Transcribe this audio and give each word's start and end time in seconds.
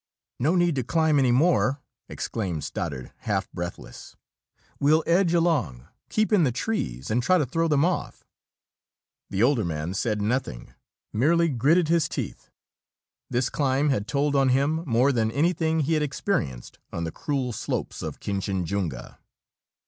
"No 0.39 0.55
need 0.55 0.73
to 0.77 0.83
climb 0.83 1.19
any 1.19 1.31
more!" 1.31 1.79
exclaimed 2.09 2.63
Stoddard, 2.63 3.11
half 3.17 3.51
breathless. 3.51 4.15
"We'll 4.79 5.03
edge 5.05 5.31
along, 5.35 5.89
keep 6.09 6.33
in 6.33 6.43
the 6.43 6.51
trees, 6.51 7.11
and 7.11 7.21
try 7.21 7.37
to 7.37 7.45
throw 7.45 7.67
them 7.67 7.85
off." 7.85 8.23
The 9.29 9.43
older 9.43 9.63
man 9.63 9.93
said 9.93 10.19
nothing; 10.19 10.73
merely 11.13 11.49
gritted 11.49 11.87
his 11.89 12.09
teeth. 12.09 12.49
This 13.29 13.47
climb 13.51 13.89
had 13.89 14.07
told 14.07 14.35
on 14.35 14.49
him 14.49 14.83
more 14.87 15.11
than 15.11 15.29
anything 15.29 15.81
he 15.81 15.93
had 15.93 16.01
experienced 16.01 16.79
on 16.91 17.03
the 17.03 17.11
cruel 17.11 17.53
slopes 17.53 18.01
of 18.01 18.19
Kinchinjunga. 18.19 19.19